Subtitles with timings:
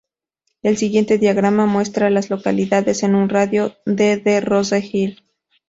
[0.63, 5.21] El siguiente diagrama muestra a las localidades en un radio de de Rose Hill.